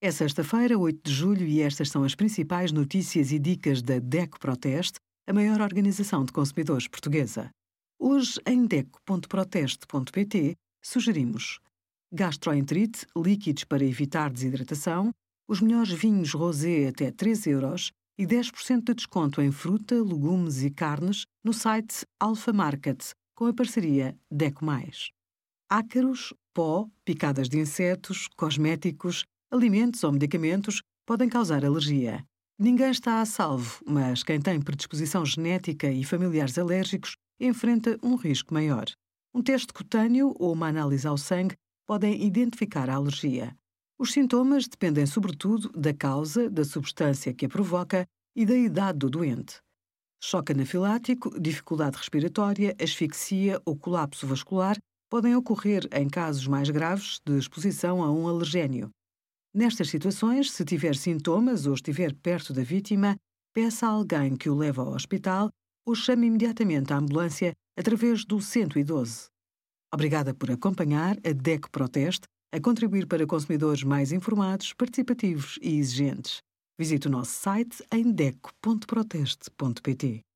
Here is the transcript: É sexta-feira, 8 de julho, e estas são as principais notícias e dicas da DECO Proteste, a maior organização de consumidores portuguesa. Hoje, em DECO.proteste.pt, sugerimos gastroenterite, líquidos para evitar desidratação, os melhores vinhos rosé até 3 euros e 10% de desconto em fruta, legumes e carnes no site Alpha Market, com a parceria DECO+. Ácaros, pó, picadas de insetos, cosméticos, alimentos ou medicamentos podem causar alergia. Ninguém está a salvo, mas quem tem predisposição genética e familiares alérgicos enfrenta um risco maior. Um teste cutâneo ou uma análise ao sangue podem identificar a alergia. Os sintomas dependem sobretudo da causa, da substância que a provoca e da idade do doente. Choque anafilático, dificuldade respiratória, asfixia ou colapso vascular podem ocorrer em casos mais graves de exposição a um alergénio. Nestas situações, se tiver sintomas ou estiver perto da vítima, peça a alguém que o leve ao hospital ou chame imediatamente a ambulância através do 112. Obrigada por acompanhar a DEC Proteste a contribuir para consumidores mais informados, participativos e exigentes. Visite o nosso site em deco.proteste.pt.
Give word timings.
É 0.00 0.12
sexta-feira, 0.12 0.78
8 0.78 1.00
de 1.02 1.12
julho, 1.12 1.44
e 1.44 1.60
estas 1.60 1.90
são 1.90 2.04
as 2.04 2.14
principais 2.14 2.70
notícias 2.70 3.32
e 3.32 3.38
dicas 3.38 3.82
da 3.82 3.98
DECO 3.98 4.38
Proteste, 4.38 5.00
a 5.26 5.32
maior 5.32 5.60
organização 5.60 6.24
de 6.24 6.30
consumidores 6.30 6.86
portuguesa. 6.86 7.50
Hoje, 7.98 8.40
em 8.46 8.64
DECO.proteste.pt, 8.64 10.54
sugerimos 10.80 11.58
gastroenterite, 12.12 13.08
líquidos 13.16 13.64
para 13.64 13.84
evitar 13.84 14.30
desidratação, 14.30 15.10
os 15.48 15.60
melhores 15.60 15.90
vinhos 15.90 16.32
rosé 16.32 16.86
até 16.86 17.10
3 17.10 17.48
euros 17.48 17.90
e 18.16 18.24
10% 18.24 18.84
de 18.84 18.94
desconto 18.94 19.42
em 19.42 19.50
fruta, 19.50 19.96
legumes 19.96 20.62
e 20.62 20.70
carnes 20.70 21.24
no 21.42 21.52
site 21.52 22.06
Alpha 22.20 22.52
Market, 22.52 23.02
com 23.34 23.46
a 23.46 23.52
parceria 23.52 24.16
DECO+. 24.30 24.64
Ácaros, 25.68 26.32
pó, 26.54 26.88
picadas 27.04 27.48
de 27.48 27.58
insetos, 27.58 28.28
cosméticos, 28.36 29.24
alimentos 29.50 30.04
ou 30.04 30.12
medicamentos 30.12 30.82
podem 31.06 31.28
causar 31.28 31.64
alergia. 31.64 32.24
Ninguém 32.58 32.90
está 32.90 33.20
a 33.20 33.26
salvo, 33.26 33.82
mas 33.86 34.22
quem 34.22 34.40
tem 34.40 34.60
predisposição 34.60 35.24
genética 35.24 35.90
e 35.90 36.04
familiares 36.04 36.58
alérgicos 36.58 37.16
enfrenta 37.40 37.98
um 38.02 38.14
risco 38.16 38.52
maior. 38.52 38.86
Um 39.34 39.42
teste 39.42 39.72
cutâneo 39.72 40.34
ou 40.38 40.52
uma 40.52 40.68
análise 40.68 41.06
ao 41.06 41.16
sangue 41.16 41.54
podem 41.86 42.22
identificar 42.24 42.90
a 42.90 42.96
alergia. 42.96 43.56
Os 43.98 44.12
sintomas 44.12 44.68
dependem 44.68 45.06
sobretudo 45.06 45.70
da 45.70 45.94
causa, 45.94 46.50
da 46.50 46.64
substância 46.64 47.32
que 47.32 47.46
a 47.46 47.48
provoca 47.48 48.06
e 48.36 48.44
da 48.44 48.56
idade 48.56 48.98
do 48.98 49.10
doente. 49.10 49.60
Choque 50.22 50.52
anafilático, 50.52 51.40
dificuldade 51.40 51.96
respiratória, 51.96 52.76
asfixia 52.80 53.62
ou 53.64 53.76
colapso 53.76 54.26
vascular 54.26 54.76
podem 55.08 55.34
ocorrer 55.36 55.88
em 55.92 56.08
casos 56.08 56.46
mais 56.46 56.68
graves 56.68 57.20
de 57.24 57.38
exposição 57.38 58.02
a 58.02 58.12
um 58.12 58.28
alergénio. 58.28 58.90
Nestas 59.54 59.88
situações, 59.88 60.50
se 60.50 60.62
tiver 60.64 60.94
sintomas 60.94 61.66
ou 61.66 61.74
estiver 61.74 62.14
perto 62.14 62.52
da 62.52 62.62
vítima, 62.62 63.16
peça 63.54 63.86
a 63.86 63.90
alguém 63.90 64.36
que 64.36 64.50
o 64.50 64.54
leve 64.54 64.78
ao 64.78 64.88
hospital 64.88 65.48
ou 65.86 65.94
chame 65.94 66.26
imediatamente 66.26 66.92
a 66.92 66.98
ambulância 66.98 67.52
através 67.76 68.24
do 68.24 68.40
112. 68.40 69.28
Obrigada 69.92 70.34
por 70.34 70.50
acompanhar 70.50 71.16
a 71.24 71.32
DEC 71.32 71.70
Proteste 71.70 72.26
a 72.52 72.60
contribuir 72.60 73.06
para 73.06 73.26
consumidores 73.26 73.82
mais 73.82 74.12
informados, 74.12 74.74
participativos 74.74 75.58
e 75.62 75.78
exigentes. 75.78 76.40
Visite 76.78 77.08
o 77.08 77.10
nosso 77.10 77.32
site 77.32 77.82
em 77.92 78.12
deco.proteste.pt. 78.12 80.27